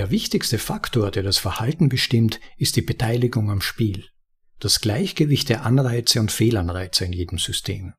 [0.00, 4.06] Der wichtigste Faktor, der das Verhalten bestimmt, ist die Beteiligung am Spiel.
[4.58, 7.92] Das Gleichgewicht der Anreize und Fehlanreize in jedem System.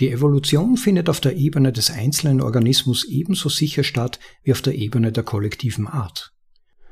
[0.00, 4.74] Die Evolution findet auf der Ebene des einzelnen Organismus ebenso sicher statt wie auf der
[4.74, 6.30] Ebene der kollektiven Art.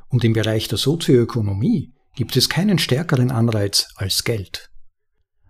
[0.09, 4.71] Und im Bereich der Sozioökonomie gibt es keinen stärkeren Anreiz als Geld.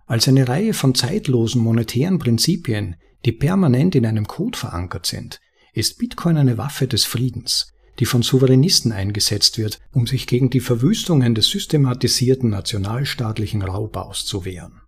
[0.07, 5.39] Als eine Reihe von zeitlosen monetären Prinzipien, die permanent in einem Code verankert sind,
[5.71, 10.59] ist Bitcoin eine Waffe des Friedens, die von Souveränisten eingesetzt wird, um sich gegen die
[10.59, 14.81] Verwüstungen des systematisierten nationalstaatlichen Raubaus zu wehren.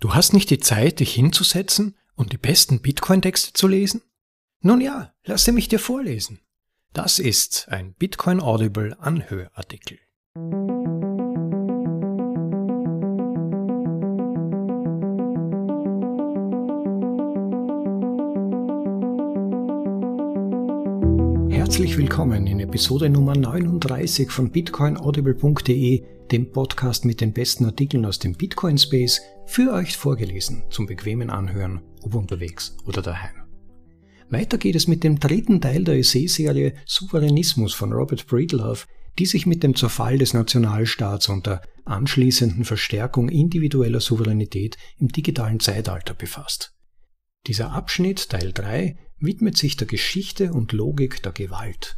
[0.00, 4.02] Du hast nicht die Zeit, dich hinzusetzen und die besten Bitcoin-Texte zu lesen?
[4.60, 6.40] Nun ja, lasse mich dir vorlesen.
[6.92, 9.98] Das ist ein Bitcoin Audible Anhörartikel.
[21.82, 28.20] Herzlich willkommen in Episode Nummer 39 von bitcoinaudible.de, dem Podcast mit den besten Artikeln aus
[28.20, 33.34] dem Bitcoin Space, für euch vorgelesen zum bequemen Anhören, ob unterwegs oder daheim.
[34.30, 38.86] Weiter geht es mit dem dritten Teil der Essay-Serie Souveränismus von Robert Breedlove,
[39.18, 45.58] die sich mit dem Zerfall des Nationalstaats und der anschließenden Verstärkung individueller Souveränität im digitalen
[45.58, 46.76] Zeitalter befasst.
[47.48, 51.96] Dieser Abschnitt, Teil 3, widmet sich der Geschichte und Logik der Gewalt.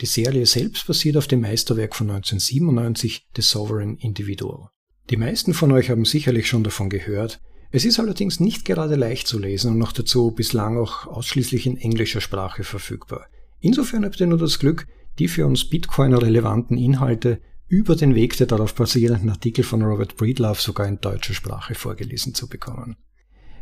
[0.00, 4.68] Die Serie selbst basiert auf dem Meisterwerk von 1997, The Sovereign Individual.
[5.08, 7.40] Die meisten von euch haben sicherlich schon davon gehört.
[7.70, 11.76] Es ist allerdings nicht gerade leicht zu lesen und noch dazu bislang auch ausschließlich in
[11.76, 13.26] englischer Sprache verfügbar.
[13.60, 14.86] Insofern habt ihr nur das Glück,
[15.18, 20.16] die für uns Bitcoiner relevanten Inhalte über den Weg der darauf basierenden Artikel von Robert
[20.16, 22.96] Breedlove sogar in deutscher Sprache vorgelesen zu bekommen.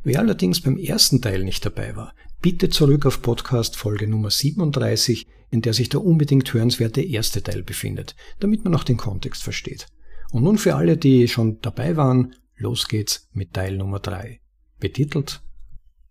[0.07, 5.27] Wer allerdings beim ersten Teil nicht dabei war, bitte zurück auf Podcast Folge Nummer 37,
[5.51, 9.87] in der sich der unbedingt hörenswerte erste Teil befindet, damit man auch den Kontext versteht.
[10.31, 14.41] Und nun für alle, die schon dabei waren, los geht's mit Teil Nummer 3,
[14.79, 15.41] betitelt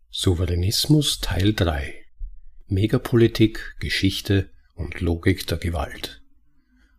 [0.10, 1.94] Souveränismus Teil 3
[2.66, 6.24] Megapolitik, Geschichte und Logik der Gewalt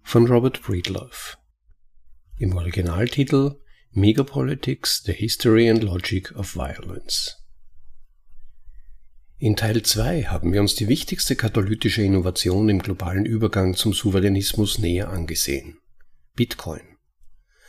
[0.04, 1.38] von Robert Breedlove.
[2.38, 3.56] Im Originaltitel
[3.97, 7.37] Megapolitics, The History and Logic of Violence.
[9.38, 14.81] In Teil 2 haben wir uns die wichtigste katalytische Innovation im globalen Übergang zum Souveränismus
[14.81, 15.78] näher angesehen.
[16.34, 16.81] Bitcoin.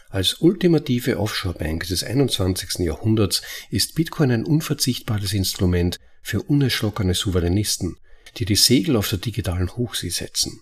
[0.09, 2.79] Als ultimative Offshore-Bank des 21.
[2.79, 7.97] Jahrhunderts ist Bitcoin ein unverzichtbares Instrument für unerschrockene Souveränisten,
[8.37, 10.59] die die Segel auf der digitalen Hochsee setzen.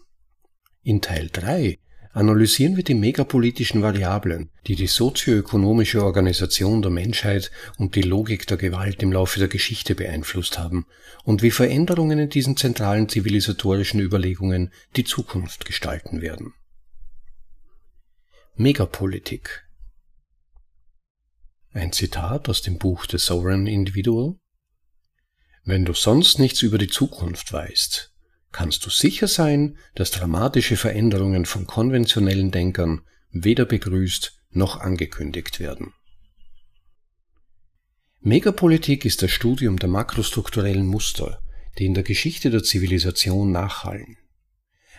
[0.82, 1.80] In Teil 3
[2.14, 8.58] analysieren wir die megapolitischen Variablen, die die sozioökonomische Organisation der Menschheit und die Logik der
[8.58, 10.86] Gewalt im Laufe der Geschichte beeinflusst haben
[11.24, 16.54] und wie Veränderungen in diesen zentralen zivilisatorischen Überlegungen die Zukunft gestalten werden.
[18.56, 19.68] Megapolitik
[21.74, 24.36] Ein Zitat aus dem Buch The Sovereign Individual
[25.66, 28.13] Wenn du sonst nichts über die Zukunft weißt,
[28.54, 35.94] kannst du sicher sein, dass dramatische Veränderungen von konventionellen Denkern weder begrüßt noch angekündigt werden.
[38.22, 41.42] Megapolitik ist das Studium der makrostrukturellen Muster,
[41.78, 44.18] die in der Geschichte der Zivilisation nachhallen.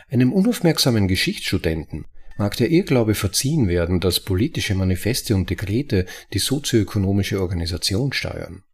[0.09, 2.05] Einem unaufmerksamen Geschichtsstudenten
[2.37, 8.65] mag der Irrglaube verziehen werden, dass politische Manifeste und Dekrete die sozioökonomische Organisation steuern.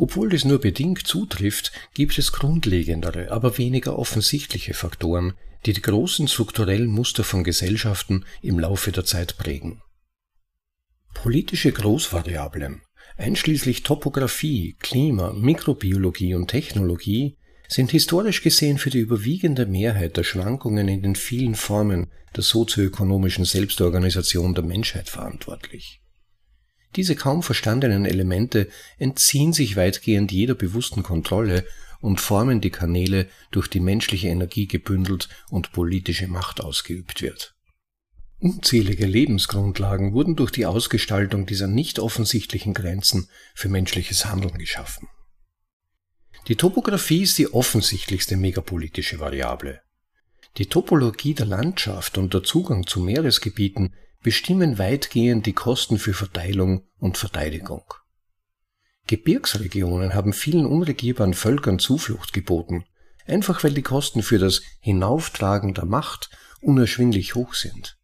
[0.00, 5.34] Obwohl dies nur bedingt zutrifft, gibt es grundlegendere, aber weniger offensichtliche Faktoren,
[5.66, 9.82] die die großen strukturellen Muster von Gesellschaften im Laufe der Zeit prägen.
[11.12, 12.80] Politische Großvariablen,
[13.18, 17.36] einschließlich Topographie, Klima, Mikrobiologie und Technologie,
[17.68, 23.44] sind historisch gesehen für die überwiegende Mehrheit der Schwankungen in den vielen Formen der sozioökonomischen
[23.44, 26.00] Selbstorganisation der Menschheit verantwortlich.
[26.96, 28.68] Diese kaum verstandenen Elemente
[28.98, 31.64] entziehen sich weitgehend jeder bewussten Kontrolle
[32.00, 37.54] und formen die Kanäle, durch die menschliche Energie gebündelt und politische Macht ausgeübt wird.
[38.38, 45.08] Unzählige Lebensgrundlagen wurden durch die Ausgestaltung dieser nicht offensichtlichen Grenzen für menschliches Handeln geschaffen.
[46.48, 49.82] Die Topographie ist die offensichtlichste megapolitische Variable.
[50.56, 56.84] Die Topologie der Landschaft und der Zugang zu Meeresgebieten bestimmen weitgehend die Kosten für Verteilung
[56.98, 57.84] und Verteidigung.
[59.06, 62.84] Gebirgsregionen haben vielen unregierbaren Völkern Zuflucht geboten,
[63.26, 66.30] einfach weil die Kosten für das Hinauftragen der Macht
[66.60, 67.98] unerschwinglich hoch sind.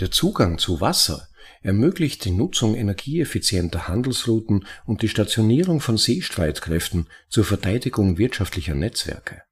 [0.00, 1.28] Der Zugang zu Wasser
[1.62, 9.42] ermöglicht die Nutzung energieeffizienter Handelsrouten und die Stationierung von Seestreitkräften zur Verteidigung wirtschaftlicher Netzwerke.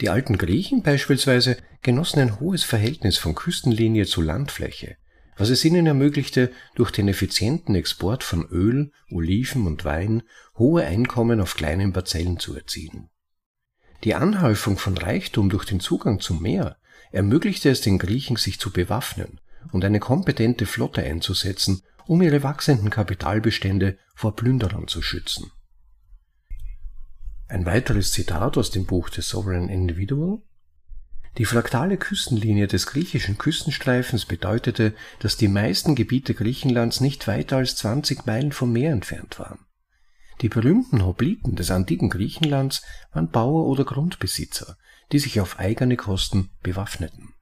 [0.00, 4.96] Die alten Griechen beispielsweise genossen ein hohes Verhältnis von Küstenlinie zu Landfläche,
[5.36, 10.22] was es ihnen ermöglichte, durch den effizienten Export von Öl, Oliven und Wein
[10.58, 13.08] hohe Einkommen auf kleinen Parzellen zu erzielen.
[14.02, 16.76] Die Anhäufung von Reichtum durch den Zugang zum Meer
[17.12, 19.40] ermöglichte es den Griechen, sich zu bewaffnen
[19.72, 25.52] und eine kompetente Flotte einzusetzen, um ihre wachsenden Kapitalbestände vor Plünderern zu schützen.
[27.46, 30.40] Ein weiteres Zitat aus dem Buch The Sovereign Individual
[31.36, 37.76] Die fraktale Küstenlinie des griechischen Küstenstreifens bedeutete, dass die meisten Gebiete Griechenlands nicht weiter als
[37.76, 39.58] 20 Meilen vom Meer entfernt waren.
[40.40, 42.82] Die berühmten Hopliten des antiken Griechenlands
[43.12, 44.78] waren Bauer oder Grundbesitzer,
[45.12, 47.34] die sich auf eigene Kosten bewaffneten.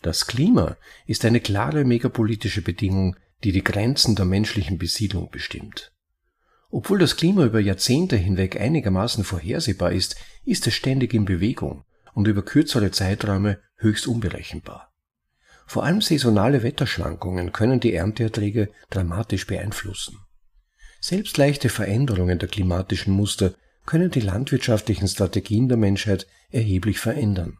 [0.00, 0.76] Das Klima
[1.06, 5.93] ist eine klare megapolitische Bedingung, die die Grenzen der menschlichen Besiedlung bestimmt.
[6.76, 11.84] Obwohl das Klima über Jahrzehnte hinweg einigermaßen vorhersehbar ist, ist es ständig in Bewegung
[12.14, 14.92] und über kürzere Zeiträume höchst unberechenbar.
[15.68, 20.18] Vor allem saisonale Wetterschwankungen können die Ernteerträge dramatisch beeinflussen.
[21.00, 23.54] Selbst leichte Veränderungen der klimatischen Muster
[23.86, 27.58] können die landwirtschaftlichen Strategien der Menschheit erheblich verändern.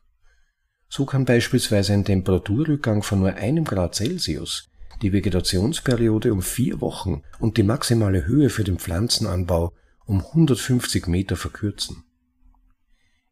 [0.89, 7.23] So kann beispielsweise ein Temperaturrückgang von nur einem Grad Celsius die Vegetationsperiode um vier Wochen
[7.39, 9.73] und die maximale Höhe für den Pflanzenanbau
[10.07, 12.05] um 150 Meter verkürzen.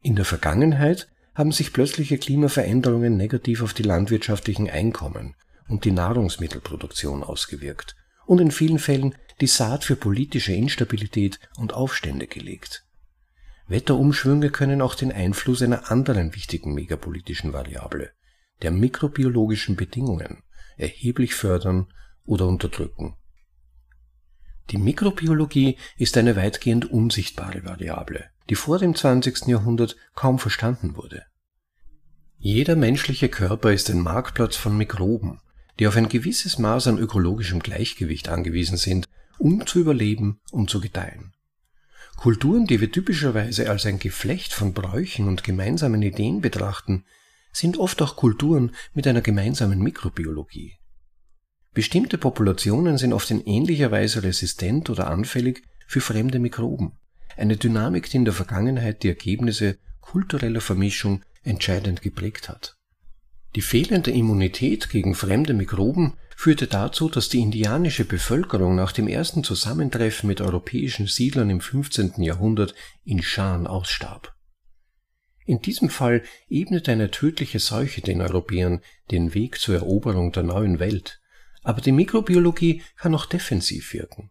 [0.01, 5.35] In der Vergangenheit haben sich plötzliche Klimaveränderungen negativ auf die landwirtschaftlichen Einkommen
[5.69, 12.27] und die Nahrungsmittelproduktion ausgewirkt und in vielen Fällen die Saat für politische Instabilität und Aufstände
[12.27, 12.85] gelegt.
[13.69, 18.11] Wetterumschwünge können auch den Einfluss einer anderen wichtigen megapolitischen Variable,
[18.61, 20.43] der mikrobiologischen Bedingungen,
[20.77, 21.93] erheblich fördern
[22.25, 23.17] oder unterdrücken.
[24.71, 29.47] Die Mikrobiologie ist eine weitgehend unsichtbare Variable, die vor dem 20.
[29.49, 31.25] Jahrhundert kaum verstanden wurde.
[32.39, 35.41] Jeder menschliche Körper ist ein Marktplatz von Mikroben,
[35.79, 39.09] die auf ein gewisses Maß an ökologischem Gleichgewicht angewiesen sind,
[39.39, 41.35] um zu überleben und zu gedeihen.
[42.17, 47.05] Kulturen, die wir typischerweise als ein Geflecht von Bräuchen und gemeinsamen Ideen betrachten,
[47.53, 50.75] sind oft auch Kulturen mit einer gemeinsamen Mikrobiologie.
[51.75, 56.93] Bestimmte Populationen sind oft in ähnlicher Weise resistent oder anfällig für fremde Mikroben,
[57.37, 62.77] eine Dynamik, die in der Vergangenheit die Ergebnisse kultureller Vermischung entscheidend geprägt hat.
[63.55, 69.45] Die fehlende Immunität gegen fremde Mikroben führte dazu, dass die indianische Bevölkerung nach dem ersten
[69.45, 72.23] Zusammentreffen mit europäischen Siedlern im 15.
[72.23, 72.75] Jahrhundert
[73.05, 74.35] in Scharen ausstarb.
[75.45, 78.81] In diesem Fall ebnet eine tödliche Seuche den Europäern
[79.11, 81.21] den Weg zur Eroberung der neuen Welt.
[81.63, 84.31] Aber die Mikrobiologie kann auch defensiv wirken.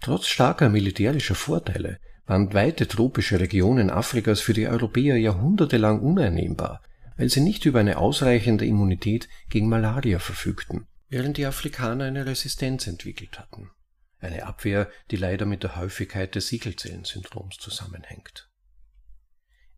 [0.00, 6.82] Trotz starker militärischer Vorteile waren weite tropische Regionen Afrikas für die Europäer jahrhundertelang uneinnehmbar,
[7.16, 12.86] weil sie nicht über eine ausreichende Immunität gegen Malaria verfügten, während die Afrikaner eine Resistenz
[12.86, 13.70] entwickelt hatten.
[14.18, 18.51] Eine Abwehr, die leider mit der Häufigkeit des Siegelzellensyndroms zusammenhängt.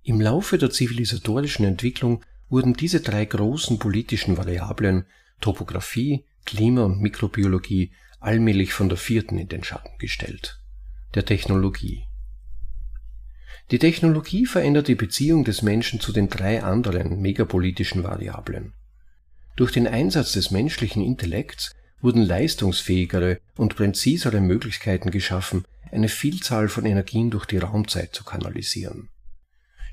[0.07, 5.07] Im Laufe der zivilisatorischen Entwicklung wurden diese drei großen politischen Variablen
[5.41, 7.91] Topographie, Klima und Mikrobiologie
[8.21, 10.61] allmählich von der vierten in den Schatten gestellt,
[11.15, 12.05] der Technologie.
[13.71, 18.75] Die Technologie verändert die Beziehung des Menschen zu den drei anderen megapolitischen Variablen.
[19.57, 26.85] Durch den Einsatz des menschlichen Intellekts wurden leistungsfähigere und präzisere Möglichkeiten geschaffen, eine Vielzahl von
[26.85, 29.09] Energien durch die Raumzeit zu kanalisieren.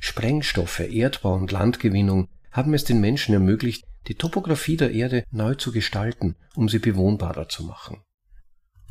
[0.03, 5.71] Sprengstoffe, Erdbau und Landgewinnung haben es den Menschen ermöglicht, die Topographie der Erde neu zu
[5.71, 8.01] gestalten, um sie bewohnbarer zu machen.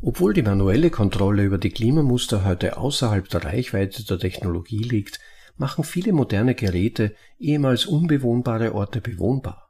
[0.00, 5.18] Obwohl die manuelle Kontrolle über die Klimamuster heute außerhalb der Reichweite der Technologie liegt,
[5.56, 9.68] machen viele moderne Geräte ehemals unbewohnbare Orte bewohnbar.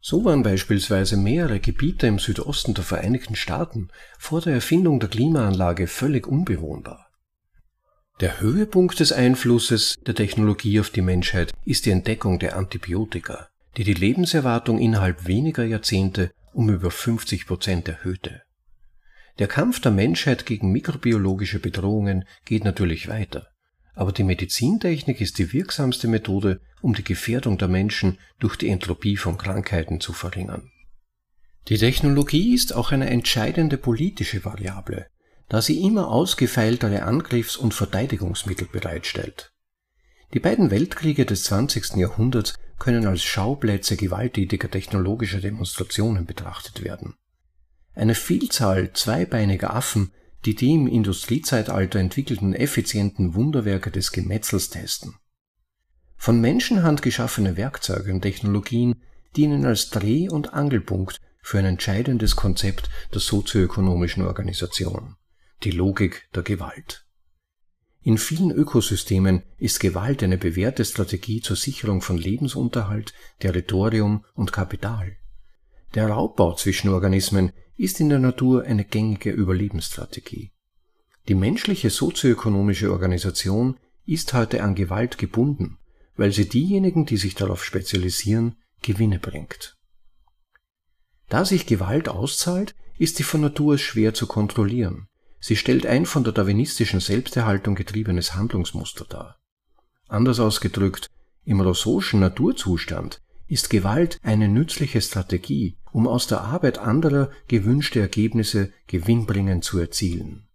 [0.00, 5.88] So waren beispielsweise mehrere Gebiete im Südosten der Vereinigten Staaten vor der Erfindung der Klimaanlage
[5.88, 7.05] völlig unbewohnbar.
[8.20, 13.84] Der Höhepunkt des Einflusses der Technologie auf die Menschheit ist die Entdeckung der Antibiotika, die
[13.84, 18.40] die Lebenserwartung innerhalb weniger Jahrzehnte um über 50 Prozent erhöhte.
[19.38, 23.48] Der Kampf der Menschheit gegen mikrobiologische Bedrohungen geht natürlich weiter,
[23.92, 29.18] aber die Medizintechnik ist die wirksamste Methode, um die Gefährdung der Menschen durch die Entropie
[29.18, 30.70] von Krankheiten zu verringern.
[31.68, 35.06] Die Technologie ist auch eine entscheidende politische Variable,
[35.48, 39.52] da sie immer ausgefeiltere Angriffs- und Verteidigungsmittel bereitstellt.
[40.34, 41.96] Die beiden Weltkriege des 20.
[41.96, 47.14] Jahrhunderts können als Schauplätze gewalttätiger technologischer Demonstrationen betrachtet werden.
[47.94, 50.12] Eine Vielzahl zweibeiniger Affen,
[50.44, 55.14] die die im Industriezeitalter entwickelten effizienten Wunderwerke des Gemetzels testen.
[56.16, 59.02] Von Menschenhand geschaffene Werkzeuge und Technologien
[59.36, 65.16] dienen als Dreh- und Angelpunkt für ein entscheidendes Konzept der sozioökonomischen Organisation,
[65.62, 67.06] die Logik der Gewalt.
[68.02, 75.16] In vielen Ökosystemen ist Gewalt eine bewährte Strategie zur Sicherung von Lebensunterhalt, Territorium und Kapital.
[75.94, 80.52] Der Raubbau zwischen Organismen ist in der Natur eine gängige Überlebensstrategie.
[81.28, 85.78] Die menschliche sozioökonomische Organisation ist heute an Gewalt gebunden,
[86.16, 89.76] weil sie diejenigen, die sich darauf spezialisieren, Gewinne bringt.
[91.28, 95.08] Da sich Gewalt auszahlt, ist sie von Natur schwer zu kontrollieren.
[95.46, 99.38] Sie stellt ein von der darwinistischen Selbsterhaltung getriebenes Handlungsmuster dar.
[100.08, 101.08] Anders ausgedrückt,
[101.44, 108.72] im Rousseau'schen Naturzustand ist Gewalt eine nützliche Strategie, um aus der Arbeit anderer gewünschte Ergebnisse
[108.88, 110.48] gewinnbringend zu erzielen.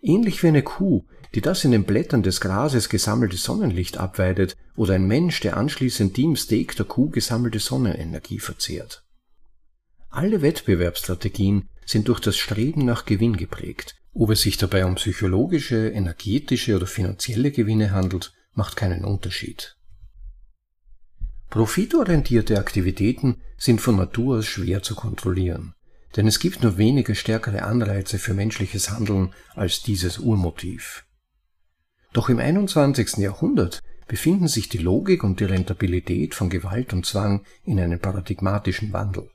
[0.00, 1.04] Ähnlich wie eine Kuh,
[1.34, 6.16] die das in den Blättern des Grases gesammelte Sonnenlicht abweidet, oder ein Mensch, der anschließend
[6.16, 9.04] die im Steak der Kuh gesammelte Sonnenenergie verzehrt.
[10.10, 13.97] Alle Wettbewerbsstrategien sind durch das Streben nach Gewinn geprägt.
[14.12, 19.76] Ob es sich dabei um psychologische, energetische oder finanzielle Gewinne handelt, macht keinen Unterschied.
[21.50, 25.72] Profitorientierte Aktivitäten sind von Natur aus schwer zu kontrollieren,
[26.16, 31.06] denn es gibt nur wenige stärkere Anreize für menschliches Handeln als dieses Urmotiv.
[32.12, 33.18] Doch im 21.
[33.18, 38.92] Jahrhundert befinden sich die Logik und die Rentabilität von Gewalt und Zwang in einem paradigmatischen
[38.92, 39.30] Wandel.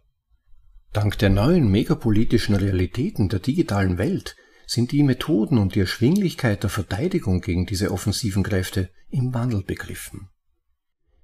[0.92, 6.70] Dank der neuen megapolitischen Realitäten der digitalen Welt sind die Methoden und die Erschwinglichkeit der
[6.70, 10.30] Verteidigung gegen diese offensiven Kräfte im Wandel begriffen.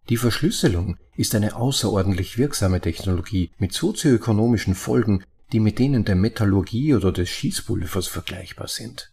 [0.09, 6.95] Die Verschlüsselung ist eine außerordentlich wirksame Technologie mit sozioökonomischen Folgen, die mit denen der Metallurgie
[6.95, 9.11] oder des Schießpulvers vergleichbar sind.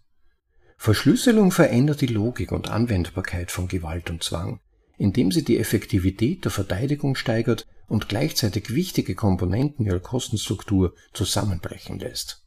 [0.79, 4.61] Verschlüsselung verändert die Logik und Anwendbarkeit von Gewalt und Zwang,
[4.99, 12.46] indem sie die Effektivität der Verteidigung steigert und gleichzeitig wichtige Komponenten ihrer Kostenstruktur zusammenbrechen lässt.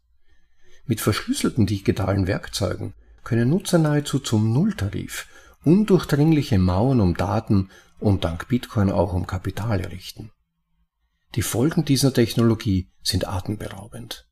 [0.89, 5.27] Mit verschlüsselten digitalen Werkzeugen können Nutzer nahezu zum Nulltarif
[5.63, 7.69] undurchdringliche Mauern um Daten
[7.99, 10.31] und dank Bitcoin auch um Kapital errichten.
[11.35, 14.27] Die Folgen dieser Technologie sind atemberaubend.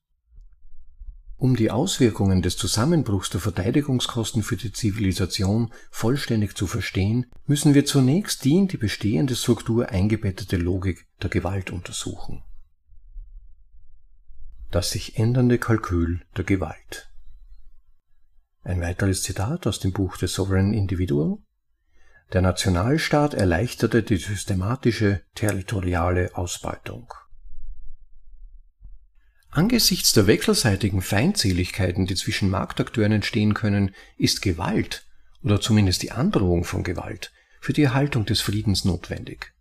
[1.35, 7.85] Um die Auswirkungen des Zusammenbruchs der Verteidigungskosten für die Zivilisation vollständig zu verstehen, müssen wir
[7.85, 12.41] zunächst die in die bestehende Struktur eingebettete Logik der Gewalt untersuchen.
[14.71, 17.09] Das sich ändernde Kalkül der Gewalt.
[18.63, 21.37] Ein weiteres Zitat aus dem Buch The Sovereign Individual
[22.33, 27.13] der Nationalstaat erleichterte die systematische territoriale Ausbeutung.
[29.49, 35.05] Angesichts der wechselseitigen Feindseligkeiten, die zwischen Marktakteuren entstehen können, ist Gewalt
[35.41, 37.31] oder zumindest die Androhung von Gewalt
[37.61, 39.53] für die Erhaltung des Friedens notwendig.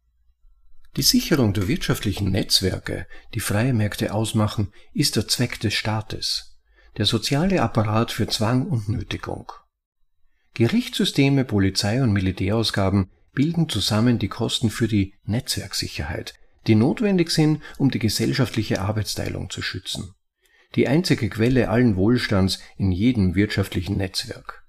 [0.96, 6.56] Die Sicherung der wirtschaftlichen Netzwerke, die freie Märkte ausmachen, ist der Zweck des Staates,
[6.96, 9.52] der soziale Apparat für Zwang und Nötigung.
[10.54, 16.32] Gerichtssysteme, Polizei und Militärausgaben bilden zusammen die Kosten für die Netzwerksicherheit,
[16.66, 20.14] die notwendig sind, um die gesellschaftliche Arbeitsteilung zu schützen.
[20.76, 24.64] Die einzige Quelle allen Wohlstands in jedem wirtschaftlichen Netzwerk.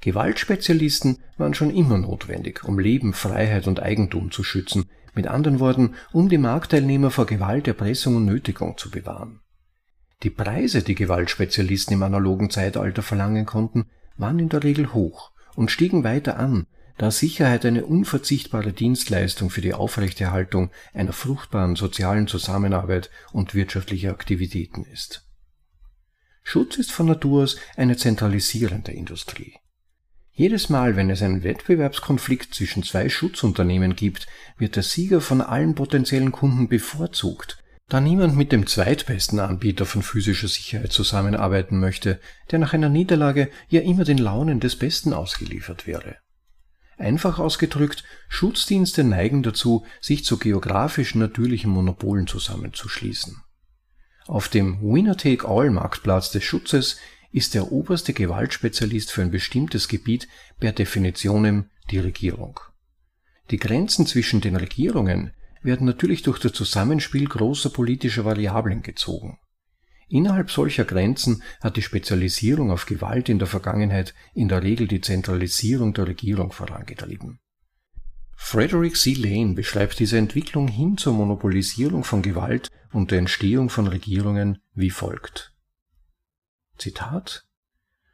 [0.00, 5.94] Gewaltspezialisten waren schon immer notwendig, um Leben, Freiheit und Eigentum zu schützen, mit anderen Worten,
[6.12, 9.40] um die Marktteilnehmer vor Gewalt, Erpressung und Nötigung zu bewahren.
[10.22, 15.70] Die Preise, die Gewaltspezialisten im analogen Zeitalter verlangen konnten, waren in der Regel hoch und
[15.70, 16.66] stiegen weiter an,
[16.98, 24.84] da Sicherheit eine unverzichtbare Dienstleistung für die Aufrechterhaltung einer fruchtbaren sozialen Zusammenarbeit und wirtschaftlicher Aktivitäten
[24.84, 25.26] ist.
[26.42, 29.56] Schutz ist von Natur aus eine zentralisierende Industrie.
[30.38, 34.26] Jedes Mal, wenn es einen Wettbewerbskonflikt zwischen zwei Schutzunternehmen gibt,
[34.58, 40.02] wird der Sieger von allen potenziellen Kunden bevorzugt, da niemand mit dem zweitbesten Anbieter von
[40.02, 45.86] physischer Sicherheit zusammenarbeiten möchte, der nach einer Niederlage ja immer den Launen des Besten ausgeliefert
[45.86, 46.16] wäre.
[46.98, 53.38] Einfach ausgedrückt, Schutzdienste neigen dazu, sich zu geografisch natürlichen Monopolen zusammenzuschließen.
[54.26, 56.98] Auf dem Winner-Take-All-Marktplatz des Schutzes
[57.36, 60.26] ist der oberste Gewaltspezialist für ein bestimmtes Gebiet
[60.58, 62.58] per Definitionem die Regierung.
[63.50, 69.38] Die Grenzen zwischen den Regierungen werden natürlich durch das Zusammenspiel großer politischer Variablen gezogen.
[70.08, 75.02] Innerhalb solcher Grenzen hat die Spezialisierung auf Gewalt in der Vergangenheit in der Regel die
[75.02, 77.38] Zentralisierung der Regierung vorangetrieben.
[78.34, 79.12] Frederick C.
[79.12, 84.90] Lane beschreibt diese Entwicklung hin zur Monopolisierung von Gewalt und der Entstehung von Regierungen wie
[84.90, 85.52] folgt.
[86.78, 87.44] Zitat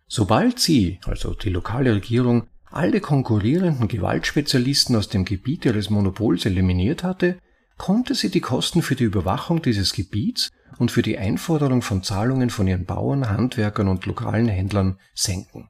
[0.07, 7.02] Sobald sie, also die lokale Regierung, alle konkurrierenden Gewaltspezialisten aus dem Gebiet ihres Monopols eliminiert
[7.02, 7.38] hatte,
[7.78, 12.50] konnte sie die Kosten für die Überwachung dieses Gebiets und für die Einforderung von Zahlungen
[12.50, 15.69] von ihren Bauern, Handwerkern und lokalen Händlern senken.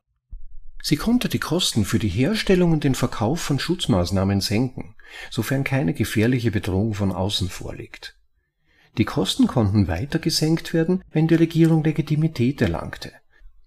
[0.83, 4.97] Sie konnte die Kosten für die Herstellung und den Verkauf von Schutzmaßnahmen senken,
[5.31, 8.17] sofern keine gefährliche Bedrohung von außen vorliegt.
[8.99, 13.13] Die Kosten konnten weiter gesenkt werden, wenn die Regierung Legitimität erlangte.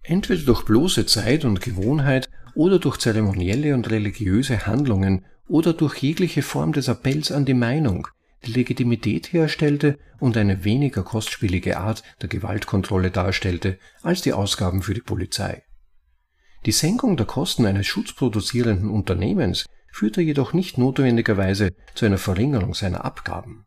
[0.03, 6.43] Entweder durch bloße Zeit und Gewohnheit oder durch zeremonielle und religiöse Handlungen oder durch jegliche
[6.43, 8.07] Form des Appells an die Meinung,
[8.45, 14.93] die Legitimität herstellte und eine weniger kostspielige Art der Gewaltkontrolle darstellte als die Ausgaben für
[14.93, 15.63] die Polizei.
[16.65, 23.05] Die Senkung der Kosten eines schutzproduzierenden Unternehmens führte jedoch nicht notwendigerweise zu einer Verringerung seiner
[23.05, 23.65] Abgaben.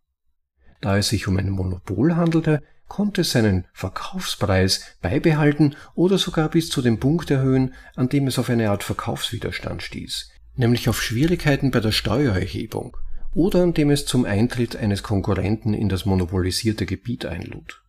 [0.80, 6.70] Da es sich um ein Monopol handelte, konnte es seinen Verkaufspreis beibehalten oder sogar bis
[6.70, 11.70] zu dem Punkt erhöhen, an dem es auf eine Art Verkaufswiderstand stieß, nämlich auf Schwierigkeiten
[11.70, 12.96] bei der Steuererhebung
[13.34, 17.82] oder an dem es zum Eintritt eines Konkurrenten in das monopolisierte Gebiet einlud.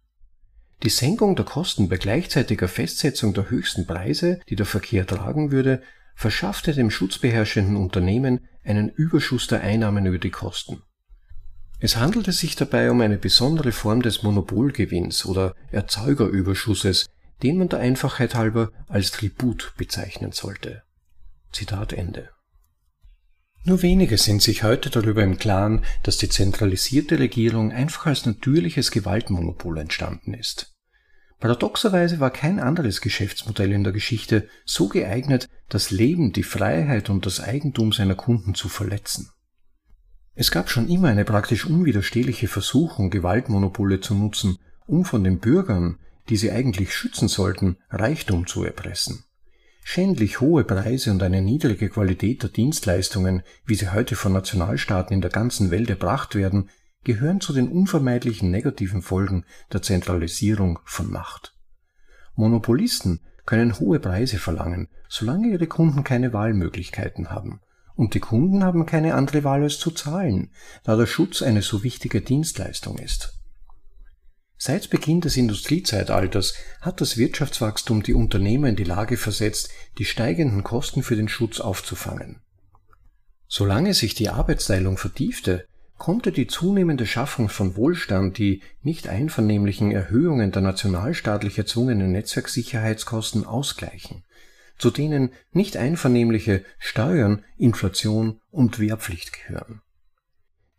[0.83, 5.81] Die Senkung der Kosten bei gleichzeitiger Festsetzung der höchsten Preise, die der Verkehr tragen würde,
[6.15, 10.81] verschaffte dem schutzbeherrschenden Unternehmen einen Überschuss der Einnahmen über die Kosten.
[11.81, 17.05] Es handelte sich dabei um eine besondere Form des Monopolgewinns oder Erzeugerüberschusses,
[17.41, 20.83] den man der Einfachheit halber als Tribut bezeichnen sollte.
[21.53, 22.29] Zitat Ende.
[23.63, 28.91] Nur wenige sind sich heute darüber im Klaren, dass die zentralisierte Regierung einfach als natürliches
[28.91, 30.73] Gewaltmonopol entstanden ist.
[31.39, 37.25] Paradoxerweise war kein anderes Geschäftsmodell in der Geschichte so geeignet, das Leben, die Freiheit und
[37.25, 39.29] das Eigentum seiner Kunden zu verletzen.
[40.41, 45.97] Es gab schon immer eine praktisch unwiderstehliche Versuchung, Gewaltmonopole zu nutzen, um von den Bürgern,
[46.29, 49.25] die sie eigentlich schützen sollten, Reichtum zu erpressen.
[49.83, 55.19] Schändlich hohe Preise und eine niedrige Qualität der Dienstleistungen, wie sie heute von Nationalstaaten in
[55.19, 56.69] der ganzen Welt erbracht werden,
[57.03, 61.53] gehören zu den unvermeidlichen negativen Folgen der Zentralisierung von Macht.
[62.35, 67.59] Monopolisten können hohe Preise verlangen, solange ihre Kunden keine Wahlmöglichkeiten haben.
[67.99, 70.51] Und die Kunden haben keine andere Wahl als zu zahlen,
[70.85, 73.33] da der Schutz eine so wichtige Dienstleistung ist.
[74.55, 80.63] Seit Beginn des Industriezeitalters hat das Wirtschaftswachstum die Unternehmer in die Lage versetzt, die steigenden
[80.63, 82.39] Kosten für den Schutz aufzufangen.
[83.49, 85.65] Solange sich die Arbeitsteilung vertiefte,
[85.97, 94.23] konnte die zunehmende Schaffung von Wohlstand die nicht einvernehmlichen Erhöhungen der nationalstaatlich erzwungenen Netzwerksicherheitskosten ausgleichen,
[94.79, 99.81] zu denen nicht einvernehmliche Steuern, Inflation und Wehrpflicht gehören.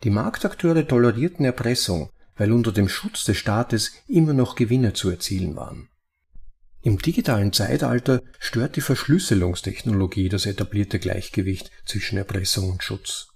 [0.03, 5.55] Die Marktakteure tolerierten Erpressung, weil unter dem Schutz des Staates immer noch Gewinne zu erzielen
[5.55, 5.89] waren.
[6.83, 13.29] Im digitalen Zeitalter stört die Verschlüsselungstechnologie das etablierte Gleichgewicht zwischen Erpressung und Schutz.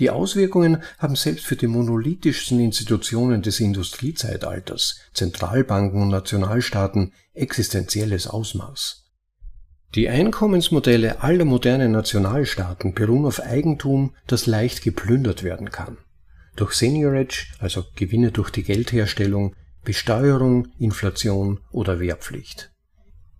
[0.00, 9.05] Die Auswirkungen haben selbst für die monolithischsten Institutionen des Industriezeitalters, Zentralbanken und Nationalstaaten existenzielles Ausmaß.
[9.96, 15.98] Die Einkommensmodelle aller modernen Nationalstaaten beruhen auf Eigentum, das leicht geplündert werden kann
[16.56, 19.54] durch Seniorage, also Gewinne durch die Geldherstellung,
[19.84, 22.72] Besteuerung, Inflation oder Wehrpflicht.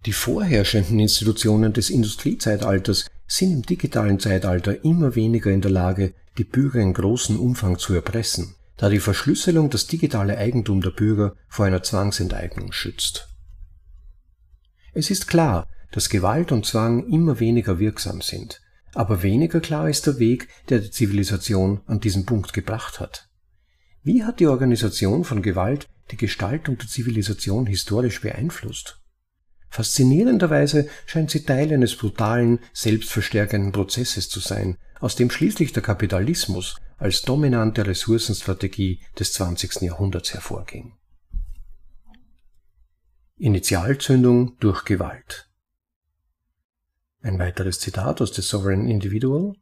[0.04, 6.44] Die vorherrschenden Institutionen des Industriezeitalters sind im digitalen Zeitalter immer weniger in der Lage, die
[6.44, 11.66] Bürger in großem Umfang zu erpressen, da die Verschlüsselung das digitale Eigentum der Bürger vor
[11.66, 13.28] einer Zwangsenteignung schützt.
[14.92, 18.60] Es ist klar, dass Gewalt und Zwang immer weniger wirksam sind,
[18.94, 23.28] aber weniger klar ist der Weg, der die Zivilisation an diesen Punkt gebracht hat.
[24.02, 29.00] Wie hat die Organisation von Gewalt die Gestaltung der Zivilisation historisch beeinflusst?
[29.68, 36.76] Faszinierenderweise scheint sie Teil eines brutalen, selbstverstärkenden Prozesses zu sein, aus dem schließlich der Kapitalismus
[36.96, 39.82] als dominante Ressourcenstrategie des 20.
[39.82, 40.94] Jahrhunderts hervorging.
[43.36, 45.45] Initialzündung durch Gewalt
[47.26, 49.54] ein weiteres Zitat aus The Sovereign Individual.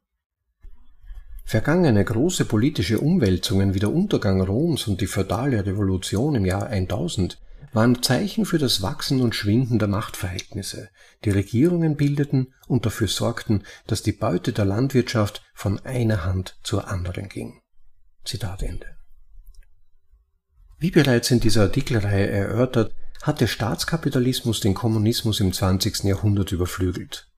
[1.45, 7.41] Vergangene große politische Umwälzungen wie der Untergang Roms und die feudale Revolution im Jahr 1000
[7.73, 10.91] waren Zeichen für das Wachsen und Schwinden der Machtverhältnisse,
[11.25, 16.89] die Regierungen bildeten und dafür sorgten, dass die Beute der Landwirtschaft von einer Hand zur
[16.89, 17.61] anderen ging.
[18.25, 18.87] Zitat Ende.
[20.79, 26.05] Wie bereits in dieser Artikelreihe erörtert, hat der Staatskapitalismus den Kommunismus im 20.
[26.05, 27.29] Jahrhundert überflügelt.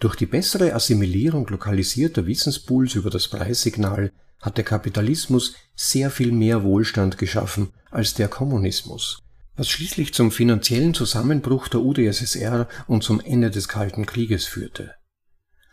[0.00, 4.10] Durch die bessere Assimilierung lokalisierter Wissenspools über das Preissignal
[4.40, 9.18] hat der Kapitalismus sehr viel mehr Wohlstand geschaffen als der Kommunismus,
[9.56, 14.94] was schließlich zum finanziellen Zusammenbruch der UdSSR und zum Ende des Kalten Krieges führte.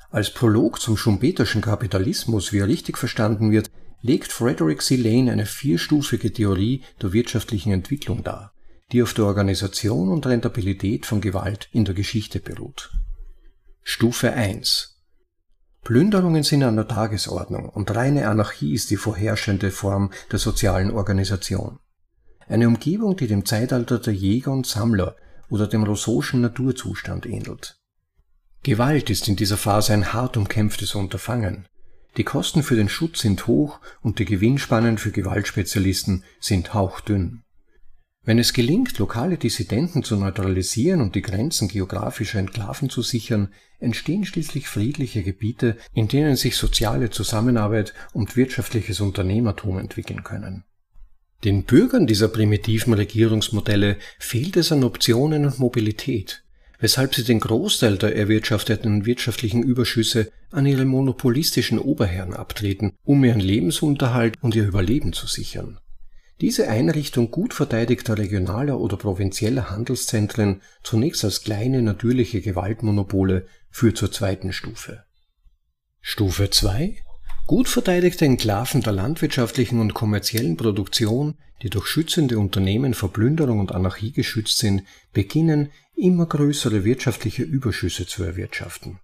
[0.10, 4.98] Als Prolog zum schumpeterschen Kapitalismus, wie er richtig verstanden wird, legt Frederick C.
[4.98, 8.52] Lane eine vierstufige Theorie der wirtschaftlichen Entwicklung dar,
[8.92, 12.92] die auf der Organisation und Rentabilität von Gewalt in der Geschichte beruht.
[13.90, 14.98] Stufe 1
[15.82, 21.80] Plünderungen sind an der Tagesordnung und reine Anarchie ist die vorherrschende Form der sozialen Organisation.
[22.50, 25.16] Eine Umgebung, die dem Zeitalter der Jäger und Sammler
[25.50, 27.80] oder dem Rousseau'schen Naturzustand ähnelt.
[28.62, 31.66] Gewalt ist in dieser Phase ein hart umkämpftes Unterfangen.
[32.18, 37.42] Die Kosten für den Schutz sind hoch und die Gewinnspannen für Gewaltspezialisten sind hauchdünn.
[38.28, 44.26] Wenn es gelingt, lokale Dissidenten zu neutralisieren und die Grenzen geografischer Enklaven zu sichern, entstehen
[44.26, 50.66] schließlich friedliche Gebiete, in denen sich soziale Zusammenarbeit und wirtschaftliches Unternehmertum entwickeln können.
[51.46, 56.44] Den Bürgern dieser primitiven Regierungsmodelle fehlt es an Optionen und Mobilität,
[56.80, 63.40] weshalb sie den Großteil der erwirtschafteten wirtschaftlichen Überschüsse an ihre monopolistischen Oberherren abtreten, um ihren
[63.40, 65.80] Lebensunterhalt und ihr Überleben zu sichern.
[66.40, 74.12] Diese Einrichtung gut verteidigter regionaler oder provinzieller Handelszentren, zunächst als kleine natürliche Gewaltmonopole, führt zur
[74.12, 75.04] zweiten Stufe.
[76.00, 76.98] Stufe 2
[77.48, 83.72] Gut verteidigte Enklaven der landwirtschaftlichen und kommerziellen Produktion, die durch schützende Unternehmen vor Plünderung und
[83.72, 89.00] Anarchie geschützt sind, beginnen, immer größere wirtschaftliche Überschüsse zu erwirtschaften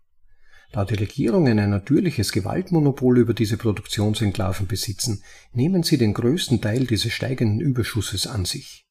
[0.74, 5.22] da die Regierungen ein natürliches Gewaltmonopol über diese Produktionsenklaven besitzen,
[5.54, 8.88] nehmen sie den größten Teil dieses steigenden Überschusses an sich.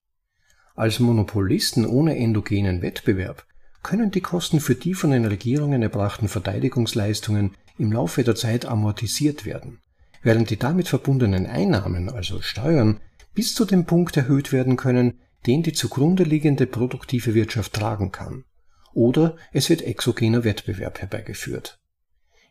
[0.77, 3.45] Als Monopolisten ohne endogenen Wettbewerb
[3.83, 9.45] können die Kosten für die von den Regierungen erbrachten Verteidigungsleistungen im Laufe der Zeit amortisiert
[9.45, 9.81] werden,
[10.23, 13.01] während die damit verbundenen Einnahmen, also Steuern,
[13.35, 15.19] bis zu dem Punkt erhöht werden können,
[15.49, 18.45] den die zugrunde liegende produktive Wirtschaft tragen kann
[18.95, 21.79] oder es wird exogener Wettbewerb herbeigeführt.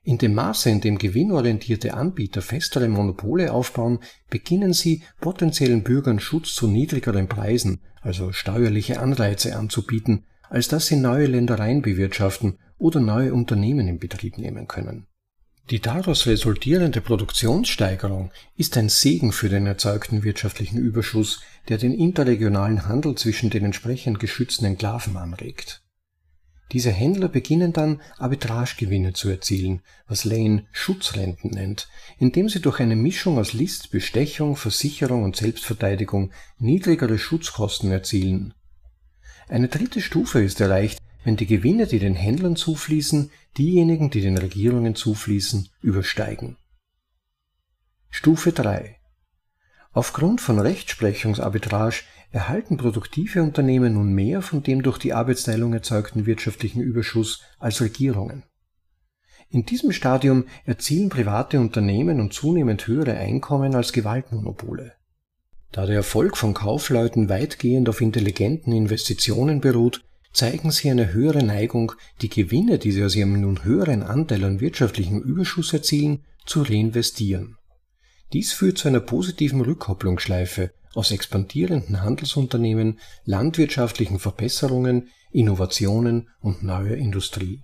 [0.04, 4.00] In dem Maße, in dem gewinnorientierte Anbieter festere Monopole aufbauen,
[4.32, 10.96] beginnen sie, potenziellen Bürgern Schutz zu niedrigeren Preisen, also steuerliche Anreize anzubieten, als dass sie
[10.96, 15.06] neue Ländereien bewirtschaften oder neue Unternehmen in Betrieb nehmen können.
[15.70, 22.88] Die daraus resultierende Produktionssteigerung ist ein Segen für den erzeugten wirtschaftlichen Überschuss, der den interregionalen
[22.88, 25.81] Handel zwischen den entsprechend geschützten Enklaven anregt
[26.72, 32.96] diese Händler beginnen dann Arbitragegewinne zu erzielen, was Lane Schutzrenten nennt, indem sie durch eine
[32.96, 38.54] Mischung aus List, Bestechung, Versicherung und Selbstverteidigung niedrigere Schutzkosten erzielen.
[39.50, 44.38] Eine dritte Stufe ist erreicht, wenn die Gewinne, die den Händlern zufließen, diejenigen, die den
[44.38, 46.58] Regierungen zufließen, übersteigen.
[48.10, 48.98] Stufe 3
[49.94, 56.82] Aufgrund von Rechtsprechungsarbitrage erhalten produktive Unternehmen nun mehr von dem durch die Arbeitsteilung erzeugten wirtschaftlichen
[56.82, 58.44] Überschuss als Regierungen.
[59.50, 64.94] In diesem Stadium erzielen private Unternehmen und zunehmend höhere Einkommen als Gewaltmonopole.
[65.74, 71.92] Da der Erfolg von Kaufleuten weitgehend auf intelligenten Investitionen beruht, zeigen sie eine höhere Neigung,
[72.22, 77.58] die Gewinne, die sie aus ihrem nun höheren Anteil an wirtschaftlichem Überschuss erzielen, zu reinvestieren.
[78.32, 87.64] Dies führt zu einer positiven Rückkopplungsschleife aus expandierenden Handelsunternehmen, landwirtschaftlichen Verbesserungen, Innovationen und neuer Industrie.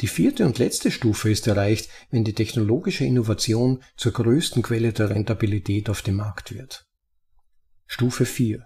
[0.00, 5.10] Die vierte und letzte Stufe ist erreicht, wenn die technologische Innovation zur größten Quelle der
[5.10, 6.86] Rentabilität auf dem Markt wird.
[7.86, 8.64] Stufe 4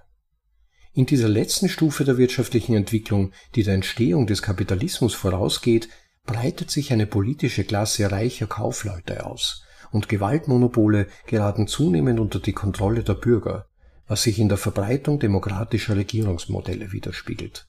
[0.92, 5.88] In dieser letzten Stufe der wirtschaftlichen Entwicklung, die der Entstehung des Kapitalismus vorausgeht,
[6.24, 13.04] breitet sich eine politische Klasse reicher Kaufleute aus, und Gewaltmonopole geraten zunehmend unter die Kontrolle
[13.04, 13.66] der Bürger,
[14.08, 17.68] was sich in der Verbreitung demokratischer Regierungsmodelle widerspiegelt.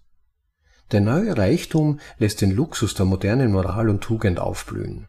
[0.91, 5.07] Der neue Reichtum lässt den Luxus der modernen Moral und Tugend aufblühen.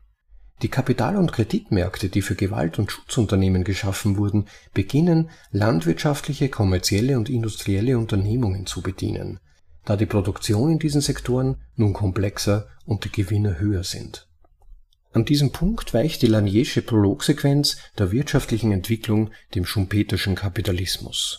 [0.62, 7.29] Die Kapital- und Kreditmärkte, die für Gewalt- und Schutzunternehmen geschaffen wurden, beginnen, landwirtschaftliche, kommerzielle und
[7.29, 9.40] industrielle Unternehmungen zu bedienen,
[9.85, 14.29] da die Produktion in diesen Sektoren nun komplexer und die Gewinne höher sind
[15.14, 21.38] an diesem Punkt weicht die Lanièsche Prologsequenz der wirtschaftlichen Entwicklung dem schumpeterschen Kapitalismus.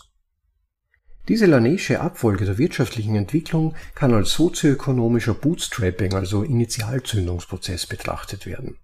[1.27, 8.77] Diese Lanesche Abfolge der wirtschaftlichen Entwicklung kann als sozioökonomischer Bootstrapping, also Initialzündungsprozess betrachtet werden.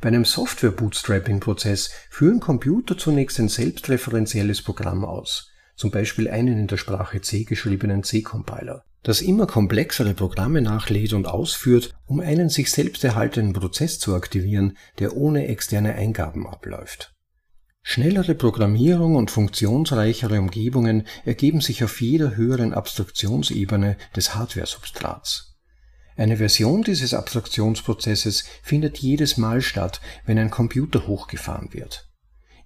[0.00, 6.76] Bei einem Software-Bootstrapping-Prozess führen Computer zunächst ein selbstreferenzielles Programm aus, zum Beispiel einen in der
[6.76, 13.04] Sprache C geschriebenen C-Compiler das immer komplexere Programme nachlädt und ausführt, um einen sich selbst
[13.04, 17.14] erhaltenen Prozess zu aktivieren, der ohne externe Eingaben abläuft.
[17.82, 25.56] Schnellere Programmierung und funktionsreichere Umgebungen ergeben sich auf jeder höheren Abstraktionsebene des Hardware-Substrats.
[26.16, 32.07] Eine Version dieses Abstraktionsprozesses findet jedes Mal statt, wenn ein Computer hochgefahren wird.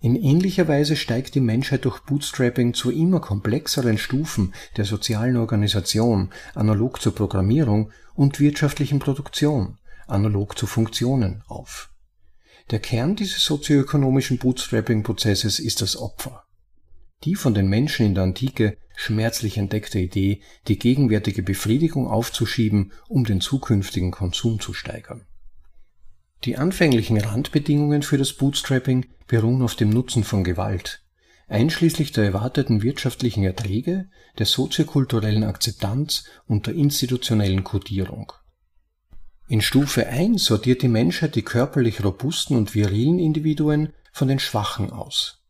[0.03, 6.31] In ähnlicher Weise steigt die Menschheit durch Bootstrapping zu immer komplexeren Stufen der sozialen Organisation,
[6.57, 11.93] analog zur Programmierung und wirtschaftlichen Produktion, analog zu Funktionen, auf.
[12.73, 16.47] Der Kern dieses sozioökonomischen Bootstrapping-Prozesses ist das Opfer.
[17.23, 23.23] Die von den Menschen in der Antike schmerzlich entdeckte Idee, die gegenwärtige Befriedigung aufzuschieben, um
[23.23, 25.27] den zukünftigen Konsum zu steigern.
[26.45, 31.03] Die anfänglichen Randbedingungen für das Bootstrapping beruhen auf dem Nutzen von Gewalt,
[31.47, 38.33] einschließlich der erwarteten wirtschaftlichen Erträge, der soziokulturellen Akzeptanz und der institutionellen Kodierung.
[39.49, 44.91] In Stufe 1 sortiert die Menschheit die körperlich robusten und virilen Individuen von den schwachen
[44.91, 45.43] aus.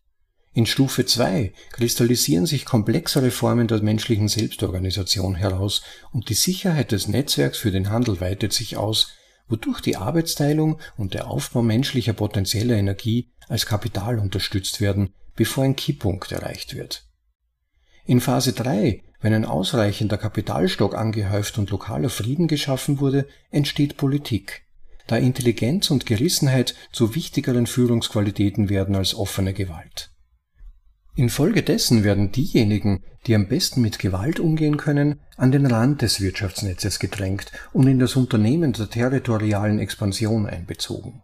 [0.52, 5.80] In Stufe 2 kristallisieren sich komplexere Formen der menschlichen Selbstorganisation heraus
[6.12, 9.14] und die Sicherheit des Netzwerks für den Handel weitet sich aus,
[9.52, 15.76] wodurch die Arbeitsteilung und der Aufbau menschlicher potenzieller Energie als Kapital unterstützt werden, bevor ein
[15.76, 17.06] Kipppunkt erreicht wird.
[18.06, 24.62] In Phase 3, wenn ein ausreichender Kapitalstock angehäuft und lokaler Frieden geschaffen wurde, entsteht Politik,
[25.06, 30.11] da Intelligenz und Gerissenheit zu wichtigeren Führungsqualitäten werden als offene Gewalt.
[31.14, 36.98] Infolgedessen werden diejenigen, die am besten mit Gewalt umgehen können, an den Rand des Wirtschaftsnetzes
[36.98, 41.22] gedrängt und in das Unternehmen der territorialen Expansion einbezogen.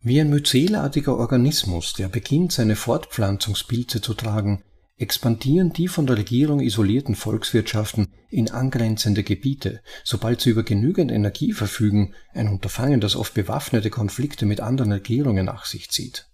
[0.00, 4.62] Wie ein myzelartiger Organismus, der beginnt, seine Fortpflanzungspilze zu tragen,
[4.96, 11.52] expandieren die von der Regierung isolierten Volkswirtschaften in angrenzende Gebiete, sobald sie über genügend Energie
[11.52, 16.28] verfügen, ein Unterfangen, das oft bewaffnete Konflikte mit anderen Regierungen nach sich zieht.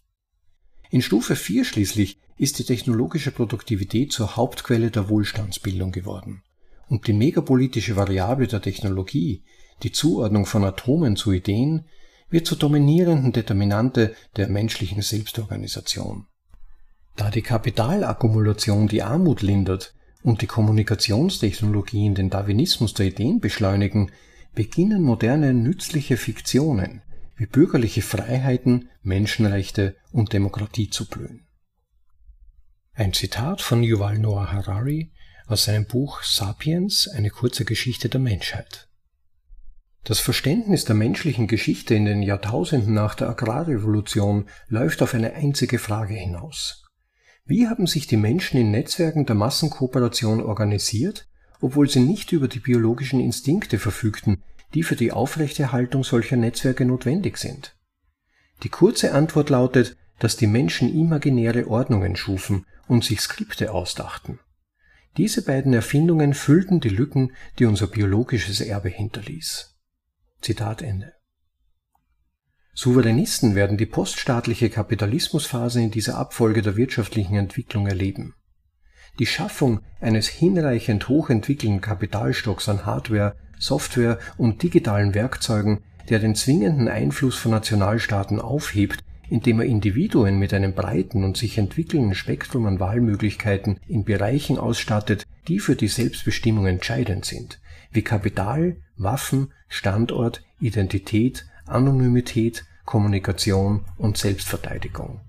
[0.90, 6.42] In Stufe 4 schließlich ist die technologische Produktivität zur Hauptquelle der Wohlstandsbildung geworden.
[6.88, 9.42] Und die megapolitische Variable der Technologie,
[9.82, 11.84] die Zuordnung von Atomen zu Ideen,
[12.30, 16.26] wird zur dominierenden Determinante der menschlichen Selbstorganisation.
[17.16, 24.10] Da die Kapitalakkumulation die Armut lindert und die Kommunikationstechnologien den Darwinismus der Ideen beschleunigen,
[24.54, 27.02] beginnen moderne nützliche Fiktionen
[27.38, 31.46] wie bürgerliche Freiheiten, Menschenrechte und Demokratie zu blühen.
[32.92, 35.12] Ein Zitat von Yuval Noah Harari
[35.46, 38.88] aus seinem Buch Sapiens, eine kurze Geschichte der Menschheit.
[40.02, 45.78] Das Verständnis der menschlichen Geschichte in den Jahrtausenden nach der Agrarrevolution läuft auf eine einzige
[45.78, 46.84] Frage hinaus.
[47.44, 51.28] Wie haben sich die Menschen in Netzwerken der Massenkooperation organisiert,
[51.60, 54.42] obwohl sie nicht über die biologischen Instinkte verfügten,
[54.74, 57.76] die für die Aufrechterhaltung solcher Netzwerke notwendig sind?
[58.62, 64.40] Die kurze Antwort lautet, dass die Menschen imaginäre Ordnungen schufen und sich Skripte ausdachten.
[65.16, 69.74] Diese beiden Erfindungen füllten die Lücken, die unser biologisches Erbe hinterließ.
[70.40, 71.12] Zitat Ende.
[72.74, 78.34] Souveränisten werden die poststaatliche Kapitalismusphase in dieser Abfolge der wirtschaftlichen Entwicklung erleben.
[79.18, 86.88] Die Schaffung eines hinreichend hochentwickelten Kapitalstocks an Hardware, Software und digitalen Werkzeugen, der den zwingenden
[86.88, 92.80] Einfluss von Nationalstaaten aufhebt, indem er Individuen mit einem breiten und sich entwickelnden Spektrum an
[92.80, 97.60] Wahlmöglichkeiten in Bereichen ausstattet, die für die Selbstbestimmung entscheidend sind,
[97.92, 105.20] wie Kapital, Waffen, Standort, Identität, Anonymität, Kommunikation und Selbstverteidigung.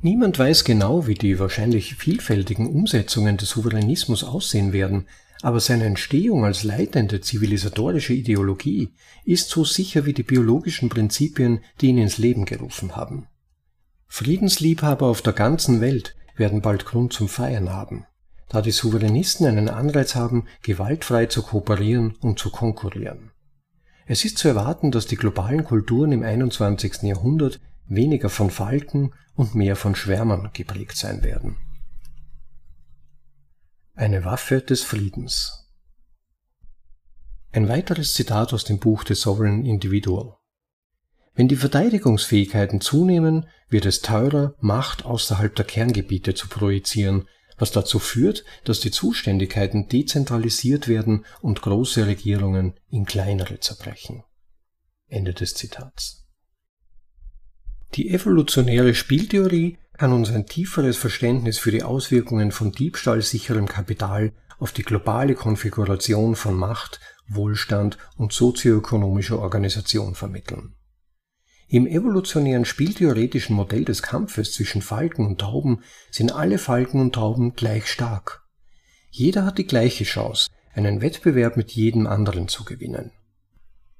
[0.00, 5.06] Niemand weiß genau, wie die wahrscheinlich vielfältigen Umsetzungen des Souveränismus aussehen werden,
[5.42, 8.92] aber seine Entstehung als leitende zivilisatorische Ideologie
[9.24, 13.26] ist so sicher wie die biologischen Prinzipien, die ihn ins Leben gerufen haben.
[14.08, 18.06] Friedensliebhaber auf der ganzen Welt werden bald Grund zum Feiern haben,
[18.48, 23.30] da die Souveränisten einen Anreiz haben, gewaltfrei zu kooperieren und zu konkurrieren.
[24.06, 27.02] Es ist zu erwarten, dass die globalen Kulturen im 21.
[27.02, 31.56] Jahrhundert weniger von Falken und mehr von Schwärmern geprägt sein werden.
[33.98, 35.66] Eine Waffe des Friedens.
[37.50, 40.36] Ein weiteres Zitat aus dem Buch The Sovereign Individual.
[41.34, 47.98] Wenn die Verteidigungsfähigkeiten zunehmen, wird es teurer, Macht außerhalb der Kerngebiete zu projizieren, was dazu
[47.98, 54.22] führt, dass die Zuständigkeiten dezentralisiert werden und große Regierungen in kleinere zerbrechen.
[55.08, 56.24] Ende des Zitats.
[57.94, 64.72] Die evolutionäre Spieltheorie kann uns ein tieferes Verständnis für die Auswirkungen von diebstahlsicherem Kapital auf
[64.72, 70.74] die globale Konfiguration von Macht, Wohlstand und sozioökonomischer Organisation vermitteln.
[71.66, 77.54] Im evolutionären spieltheoretischen Modell des Kampfes zwischen Falken und Tauben sind alle Falken und Tauben
[77.54, 78.42] gleich stark.
[79.10, 83.10] Jeder hat die gleiche Chance, einen Wettbewerb mit jedem anderen zu gewinnen.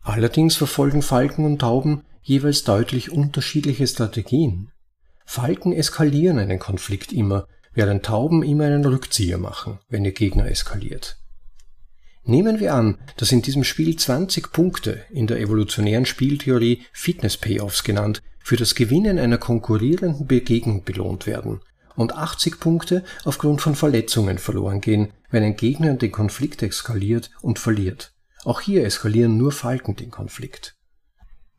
[0.01, 4.71] Allerdings verfolgen Falken und Tauben jeweils deutlich unterschiedliche Strategien.
[5.31, 11.19] Falken eskalieren einen Konflikt immer, während Tauben immer einen Rückzieher machen, wenn ihr Gegner eskaliert.
[12.25, 17.85] Nehmen wir an, dass in diesem Spiel 20 Punkte, in der evolutionären Spieltheorie Fitness Payoffs
[17.85, 21.61] genannt, für das Gewinnen einer konkurrierenden Begegnung belohnt werden
[21.95, 27.59] und 80 Punkte aufgrund von Verletzungen verloren gehen, wenn ein Gegner den Konflikt eskaliert und
[27.59, 28.15] verliert.
[28.45, 30.78] Auch hier eskalieren nur Falken den Konflikt.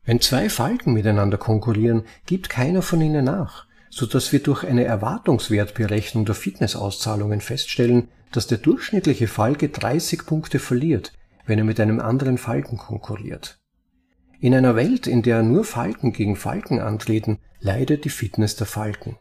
[0.04, 4.84] Wenn zwei Falken miteinander konkurrieren, gibt keiner von ihnen nach, so dass wir durch eine
[4.84, 11.12] Erwartungswertberechnung der Fitnessauszahlungen feststellen, dass der durchschnittliche Falke 30 Punkte verliert,
[11.46, 13.58] wenn er mit einem anderen Falken konkurriert.
[14.40, 19.18] In einer Welt, in der nur Falken gegen Falken antreten, leidet die Fitness der Falken.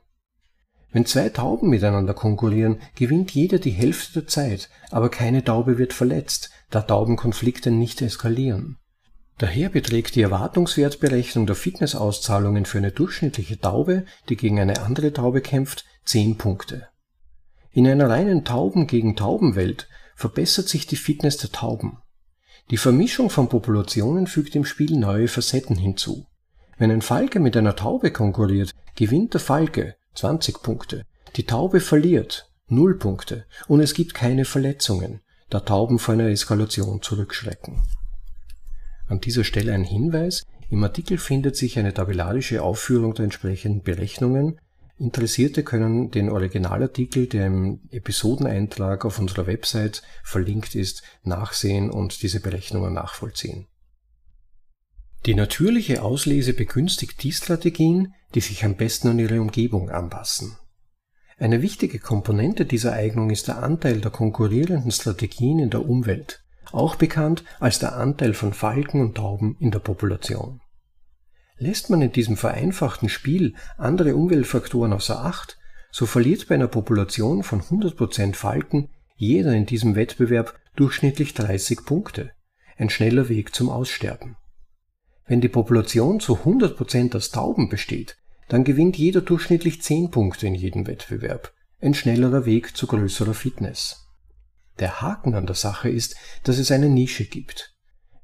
[0.92, 5.94] Wenn zwei Tauben miteinander konkurrieren, gewinnt jeder die Hälfte der Zeit, aber keine Taube wird
[5.94, 8.78] verletzt, da Taubenkonflikte nicht eskalieren.
[9.40, 15.40] Daher beträgt die Erwartungswertberechnung der Fitnessauszahlungen für eine durchschnittliche Taube, die gegen eine andere Taube
[15.40, 16.90] kämpft, 10 Punkte.
[17.72, 22.00] In einer reinen Tauben gegen Taubenwelt verbessert sich die Fitness der Tauben.
[22.70, 26.26] Die Vermischung von Populationen fügt im Spiel neue Facetten hinzu.
[26.78, 31.06] Wenn ein Falke mit einer Taube konkurriert, gewinnt der Falke 20 Punkte,
[31.38, 37.02] die Taube verliert 0 Punkte und es gibt keine Verletzungen, da Tauben vor einer Eskalation
[37.02, 37.82] zurückschrecken.
[39.10, 44.60] An dieser Stelle ein Hinweis, im Artikel findet sich eine tabellarische Aufführung der entsprechenden Berechnungen,
[45.00, 52.42] Interessierte können den Originalartikel, der im Episodeneintrag auf unserer Website verlinkt ist, nachsehen und diese
[52.42, 53.68] Berechnungen nachvollziehen.
[55.26, 60.58] Die natürliche Auslese begünstigt die Strategien, die sich am besten an ihre Umgebung anpassen.
[61.38, 66.96] Eine wichtige Komponente dieser Eignung ist der Anteil der konkurrierenden Strategien in der Umwelt, auch
[66.96, 70.62] bekannt als der Anteil von Falken und Tauben in der Population.
[71.58, 75.58] Lässt man in diesem vereinfachten Spiel andere Umweltfaktoren außer Acht,
[75.92, 82.32] so verliert bei einer Population von 100% Falken jeder in diesem Wettbewerb durchschnittlich 30 Punkte,
[82.78, 84.38] ein schneller Weg zum Aussterben.
[85.28, 90.56] Wenn die Population zu 100% aus Tauben besteht, dann gewinnt jeder durchschnittlich 10 Punkte in
[90.56, 94.09] jedem Wettbewerb, ein schnellerer Weg zu größerer Fitness.
[94.80, 97.76] Der Haken an der Sache ist, dass es eine Nische gibt.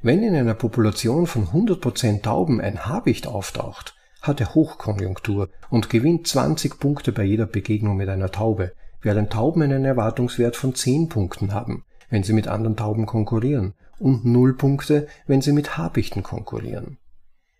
[0.01, 6.27] Wenn in einer Population von 100% Tauben ein Habicht auftaucht, hat er Hochkonjunktur und gewinnt
[6.27, 11.53] 20 Punkte bei jeder Begegnung mit einer Taube, während Tauben einen Erwartungswert von 10 Punkten
[11.53, 16.97] haben, wenn sie mit anderen Tauben konkurrieren, und 0 Punkte, wenn sie mit Habichten konkurrieren.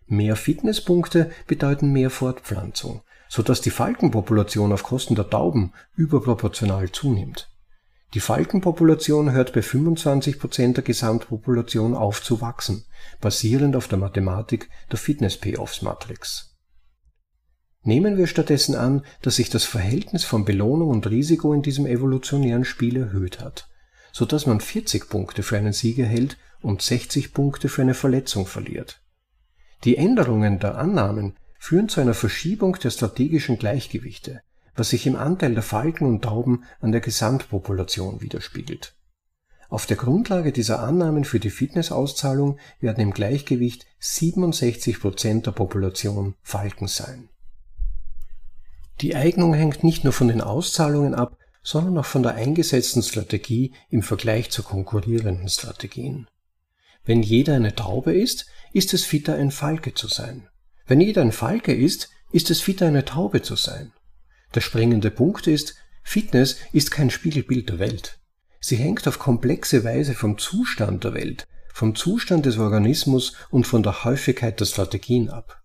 [0.06, 7.48] Mehr Fitnesspunkte bedeuten mehr Fortpflanzung, so dass die Falkenpopulation auf Kosten der Tauben überproportional zunimmt.
[8.14, 12.84] Die Falkenpopulation hört bei 25% der Gesamtpopulation auf zu wachsen,
[13.20, 16.56] basierend auf der Mathematik der Fitness-Payoffs-Matrix.
[17.82, 22.64] Nehmen wir stattdessen an, dass sich das Verhältnis von Belohnung und Risiko in diesem evolutionären
[22.64, 23.68] Spiel erhöht hat,
[24.12, 28.46] so dass man 40 Punkte für einen Sieg erhält und 60 Punkte für eine Verletzung
[28.46, 29.02] verliert.
[29.84, 34.40] Die Änderungen der Annahmen führen zu einer Verschiebung der strategischen Gleichgewichte
[34.76, 38.94] was sich im Anteil der Falken und Tauben an der Gesamtpopulation widerspiegelt.
[39.68, 46.34] Auf der Grundlage dieser Annahmen für die Fitnessauszahlung werden im Gleichgewicht 67 Prozent der Population
[46.42, 47.28] Falken sein.
[49.00, 53.74] Die Eignung hängt nicht nur von den Auszahlungen ab, sondern auch von der eingesetzten Strategie
[53.90, 56.28] im Vergleich zu konkurrierenden Strategien.
[57.04, 60.48] Wenn jeder eine Taube ist, ist es fitter ein Falke zu sein.
[60.86, 63.92] Wenn jeder ein Falke ist, ist es fitter eine Taube zu sein.
[64.56, 68.18] Der springende Punkt ist, Fitness ist kein Spiegelbild der Welt.
[68.58, 73.82] Sie hängt auf komplexe Weise vom Zustand der Welt, vom Zustand des Organismus und von
[73.82, 75.62] der Häufigkeit der Strategien ab.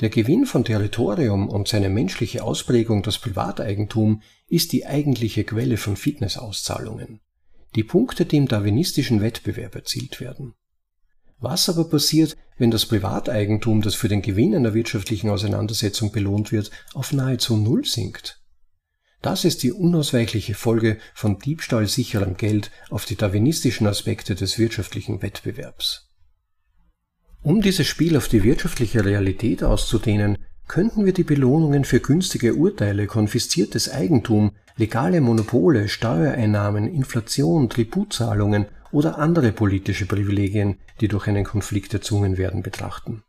[0.00, 5.96] Der Gewinn von Territorium und seine menschliche Ausprägung, das Privateigentum, ist die eigentliche Quelle von
[5.96, 7.20] Fitnessauszahlungen.
[7.74, 10.54] Die Punkte, die im darwinistischen Wettbewerb erzielt werden.
[11.40, 16.70] Was aber passiert, wenn das Privateigentum, das für den Gewinn einer wirtschaftlichen Auseinandersetzung belohnt wird,
[16.94, 18.40] auf nahezu Null sinkt?
[19.22, 25.22] Das ist die unausweichliche Folge von Diebstahl sicherem Geld auf die darwinistischen Aspekte des wirtschaftlichen
[25.22, 26.08] Wettbewerbs.
[27.42, 33.06] Um dieses Spiel auf die wirtschaftliche Realität auszudehnen, könnten wir die Belohnungen für günstige Urteile,
[33.06, 41.92] konfisziertes Eigentum, legale Monopole, Steuereinnahmen, Inflation, Tributzahlungen oder andere politische Privilegien, die durch einen Konflikt
[41.94, 43.22] erzwungen werden, betrachten.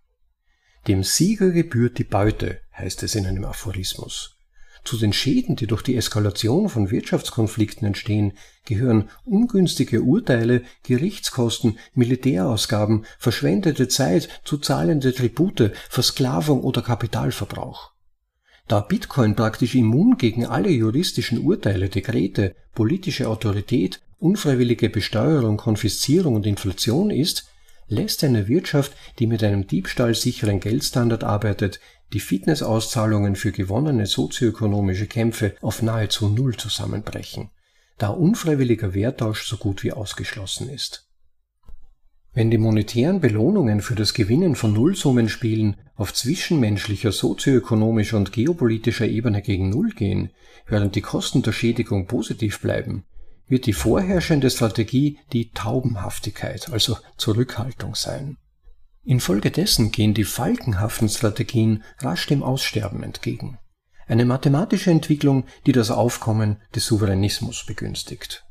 [0.88, 4.38] Dem Sieger gebührt die Beute, heißt es in einem Aphorismus.
[4.86, 8.34] Zu den Schäden, die durch die Eskalation von Wirtschaftskonflikten entstehen,
[8.66, 17.92] gehören ungünstige Urteile, Gerichtskosten, Militärausgaben, verschwendete Zeit, zu zahlende Tribute, Versklavung oder Kapitalverbrauch.
[18.68, 26.46] Da Bitcoin praktisch immun gegen alle juristischen Urteile, Dekrete, politische Autorität, unfreiwillige Besteuerung, Konfiszierung und
[26.46, 27.50] Inflation ist,
[27.88, 31.80] lässt eine Wirtschaft, die mit einem diebstahlsicheren Geldstandard arbeitet,
[32.14, 37.50] die Fitnessauszahlungen für gewonnene sozioökonomische Kämpfe auf nahezu Null zusammenbrechen,
[37.98, 41.08] da unfreiwilliger Werttausch so gut wie ausgeschlossen ist.
[42.34, 49.42] Wenn die monetären Belohnungen für das Gewinnen von Nullsummenspielen auf zwischenmenschlicher, sozioökonomischer und geopolitischer Ebene
[49.42, 50.30] gegen Null gehen,
[50.68, 53.04] während die Kosten der Schädigung positiv bleiben,
[53.50, 58.38] wird die vorherrschende Strategie die Taubenhaftigkeit, also Zurückhaltung sein.
[59.04, 63.58] Infolgedessen gehen die falkenhaften Strategien rasch dem Aussterben entgegen.
[64.08, 68.46] Eine mathematische Entwicklung, die das Aufkommen des Souveränismus begünstigt.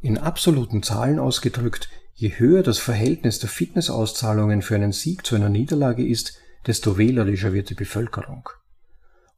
[0.00, 5.48] In absoluten Zahlen ausgedrückt, je höher das Verhältnis der Fitnessauszahlungen für einen Sieg zu einer
[5.48, 8.48] Niederlage ist, desto wählerischer wird die Bevölkerung.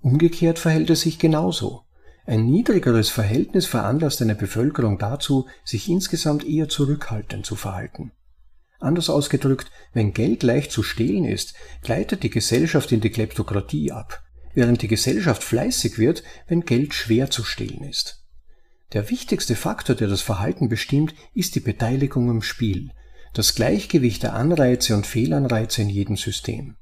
[0.01, 1.83] Umgekehrt verhält es sich genauso.
[2.29, 8.13] Ein niedrigeres Verhältnis veranlasst eine Bevölkerung dazu, sich insgesamt eher zurückhaltend zu verhalten.
[8.79, 14.23] Anders ausgedrückt, wenn Geld leicht zu stehlen ist, gleitet die Gesellschaft in die Kleptokratie ab,
[14.53, 18.23] während die Gesellschaft fleißig wird, wenn Geld schwer zu stehlen ist.
[18.93, 22.91] Der wichtigste Faktor, der das Verhalten bestimmt, ist die Beteiligung am Spiel,
[23.33, 26.77] das Gleichgewicht der Anreize und Fehlanreize in jedem System.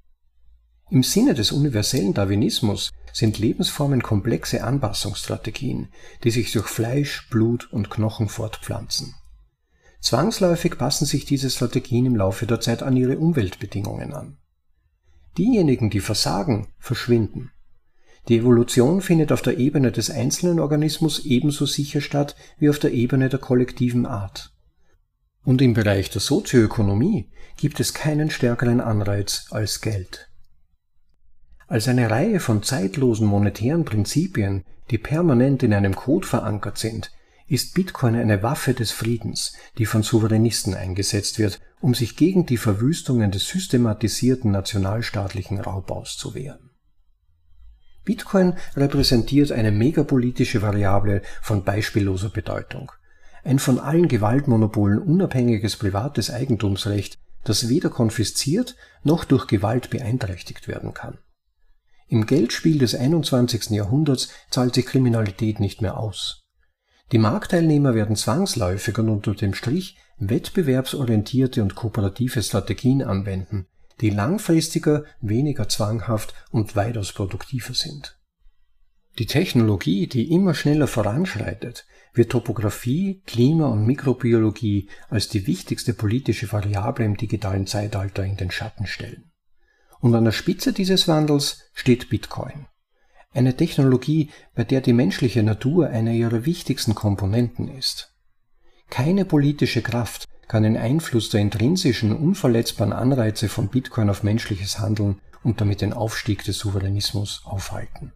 [0.88, 5.88] Im Sinne des universellen Darwinismus sind Lebensformen komplexe Anpassungsstrategien,
[6.22, 9.14] die sich durch Fleisch, Blut und Knochen fortpflanzen.
[10.00, 14.38] Zwangsläufig passen sich diese Strategien im Laufe der Zeit an ihre Umweltbedingungen an.
[15.36, 17.50] Diejenigen, die versagen, verschwinden.
[18.28, 22.92] Die Evolution findet auf der Ebene des einzelnen Organismus ebenso sicher statt wie auf der
[22.92, 24.52] Ebene der kollektiven Art.
[25.44, 30.28] Und im Bereich der Sozioökonomie gibt es keinen stärkeren Anreiz als Geld.
[31.68, 37.10] Als eine Reihe von zeitlosen monetären Prinzipien, die permanent in einem Code verankert sind,
[37.48, 42.56] ist Bitcoin eine Waffe des Friedens, die von Souveränisten eingesetzt wird, um sich gegen die
[42.56, 46.70] Verwüstungen des systematisierten nationalstaatlichen Raubaus zu wehren.
[48.04, 52.92] Bitcoin repräsentiert eine megapolitische Variable von beispielloser Bedeutung.
[53.42, 60.94] Ein von allen Gewaltmonopolen unabhängiges privates Eigentumsrecht, das weder konfisziert noch durch Gewalt beeinträchtigt werden
[60.94, 61.18] kann.
[62.08, 63.70] Im Geldspiel des 21.
[63.70, 66.44] Jahrhunderts zahlt sich Kriminalität nicht mehr aus.
[67.12, 73.66] Die Marktteilnehmer werden zwangsläufig und unter dem Strich wettbewerbsorientierte und kooperative Strategien anwenden,
[74.00, 78.18] die langfristiger, weniger zwanghaft und weitaus produktiver sind.
[79.18, 86.52] Die Technologie, die immer schneller voranschreitet, wird Topographie, Klima und Mikrobiologie als die wichtigste politische
[86.52, 89.30] Variable im digitalen Zeitalter in den Schatten stellen.
[90.00, 92.66] Und an der Spitze dieses Wandels steht Bitcoin.
[93.32, 98.14] Eine Technologie, bei der die menschliche Natur eine ihrer wichtigsten Komponenten ist.
[98.88, 105.20] Keine politische Kraft kann den Einfluss der intrinsischen, unverletzbaren Anreize von Bitcoin auf menschliches Handeln
[105.42, 108.12] und damit den Aufstieg des Souveränismus aufhalten.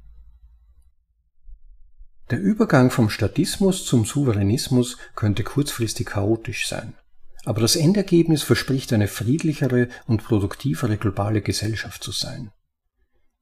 [2.30, 6.94] Der Übergang vom Statismus zum Souveränismus könnte kurzfristig chaotisch sein.
[7.44, 12.52] Aber das Endergebnis verspricht eine friedlichere und produktivere globale Gesellschaft zu sein.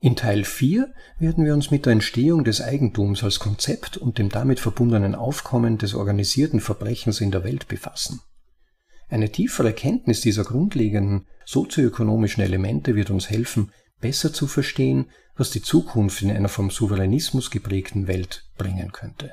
[0.01, 4.29] In Teil 4 werden wir uns mit der Entstehung des Eigentums als Konzept und dem
[4.29, 8.21] damit verbundenen Aufkommen des organisierten Verbrechens in der Welt befassen.
[9.09, 15.63] Eine tiefere Kenntnis dieser grundlegenden sozioökonomischen Elemente wird uns helfen, besser zu verstehen, was die
[15.63, 19.33] Zukunft in einer vom Souveränismus geprägten Welt bringen könnte.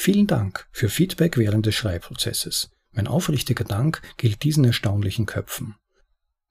[0.00, 2.70] Vielen Dank für Feedback während des Schreibprozesses.
[2.92, 5.74] Mein aufrichtiger Dank gilt diesen erstaunlichen Köpfen.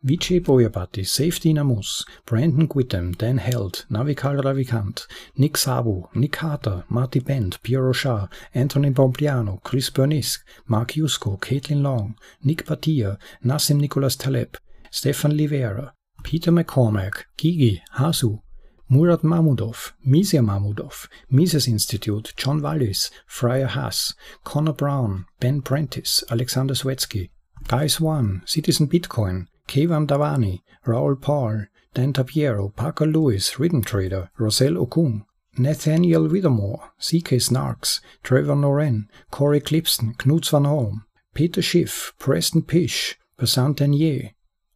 [0.02, 7.22] Vijay Boyabati, Safety Namus, Brandon Gwittem, Dan Held, Navikal Ravikant, Nick Sabu, Nick Carter, Marty
[7.22, 14.18] Bent, Pierre Rochard, Anthony Bompliano, Chris Bernisk, Mark Yusko, Caitlin Long, Nick Patia, Nassim Nicholas
[14.18, 14.58] Taleb,
[14.92, 18.42] Stefan Livera, Peter McCormack, Gigi, Hasu,
[18.90, 24.14] Murat Mahmudov, Misia Mahmudov, Mises Institute, John Wallis, Friar Haas,
[24.46, 27.30] Connor Brown, Ben Prentice, Alexander Swetsky,
[27.68, 34.78] Guys One, Citizen Bitcoin, Kevan Davani, Raul Paul, Dan Tapiero, Parker Lewis, Rhythm Trader, Roselle
[34.78, 35.26] Okung,
[35.58, 43.18] Nathaniel Whittemore, CK Snarks, Trevor Noren, Corey Clipston, Knut van Holm, Peter Schiff, Preston Pish,
[43.38, 44.32] Passant Denier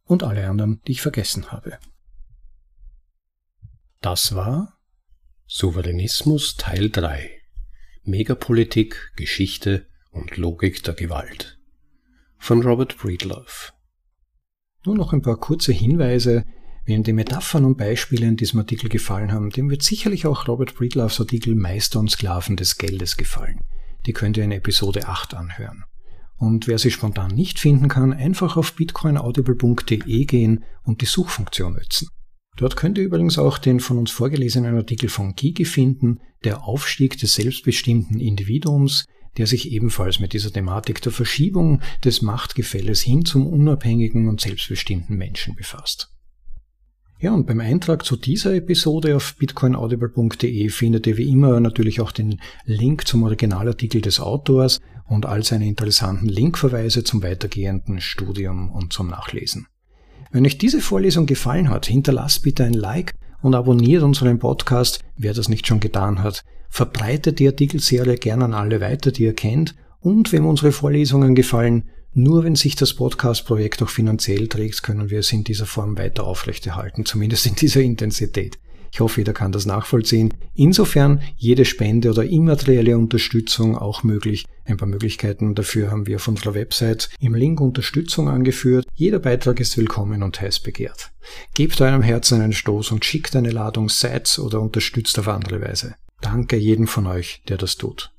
[0.06, 1.78] und alle anderen, die ich vergessen habe.
[4.02, 4.80] Das war
[5.46, 7.30] Souveränismus Teil 3
[8.02, 11.60] Megapolitik, Geschichte und Logik der Gewalt
[12.36, 13.70] von Robert Breedlove
[14.84, 16.44] Nur noch ein paar kurze Hinweise.
[16.84, 20.74] Wem die Metaphern und Beispiele in diesem Artikel gefallen haben, dem wird sicherlich auch Robert
[20.74, 23.60] Breedloves Artikel Meister und Sklaven des Geldes gefallen.
[24.06, 25.84] Die könnt ihr in Episode 8 anhören.
[26.38, 32.08] Und wer sie spontan nicht finden kann, einfach auf bitcoinaudible.de gehen und die Suchfunktion nutzen.
[32.56, 37.18] Dort könnt ihr übrigens auch den von uns vorgelesenen Artikel von Gigi finden, der Aufstieg
[37.18, 39.06] des selbstbestimmten Individuums,
[39.38, 45.16] der sich ebenfalls mit dieser Thematik der Verschiebung des Machtgefälles hin zum unabhängigen und selbstbestimmten
[45.16, 46.10] Menschen befasst.
[47.18, 52.10] Ja, und beim Eintrag zu dieser Episode auf bitcoinaudible.de findet ihr wie immer natürlich auch
[52.10, 58.92] den Link zum Originalartikel des Autors und all seine interessanten Linkverweise zum weitergehenden Studium und
[58.92, 59.68] zum Nachlesen.
[60.32, 63.12] Wenn euch diese Vorlesung gefallen hat, hinterlasst bitte ein Like
[63.42, 66.42] und abonniert unseren Podcast, wer das nicht schon getan hat.
[66.70, 69.74] Verbreitet die Artikelserie gerne an alle weiter, die ihr kennt.
[70.00, 75.18] Und wenn unsere Vorlesungen gefallen, nur wenn sich das Podcast-Projekt auch finanziell trägt, können wir
[75.18, 78.58] es in dieser Form weiter aufrechterhalten, zumindest in dieser Intensität.
[78.92, 80.34] Ich hoffe, jeder kann das nachvollziehen.
[80.54, 84.44] Insofern jede Spende oder immaterielle Unterstützung auch möglich.
[84.66, 88.86] Ein paar Möglichkeiten dafür haben wir auf unserer Website im Link Unterstützung angeführt.
[88.94, 91.10] Jeder Beitrag ist willkommen und heiß begehrt.
[91.54, 95.94] Gebt eurem Herzen einen Stoß und schickt eine Ladung Sites oder unterstützt auf andere Weise.
[96.20, 98.12] Danke jedem von euch, der das tut.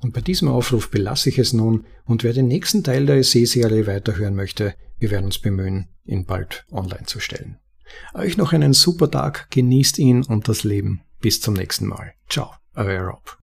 [0.00, 3.86] Und bei diesem Aufruf belasse ich es nun und wer den nächsten Teil der Essay-Serie
[3.86, 7.56] weiterhören möchte, wir werden uns bemühen, ihn bald online zu stellen.
[8.14, 11.02] Euch noch einen super Tag, genießt ihn und das Leben.
[11.20, 12.14] Bis zum nächsten Mal.
[12.28, 13.38] Ciao, euer Rob.